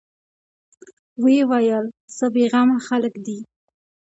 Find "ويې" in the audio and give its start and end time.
1.23-1.43